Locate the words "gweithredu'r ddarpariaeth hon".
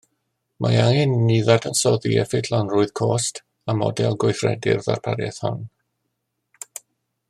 4.25-5.65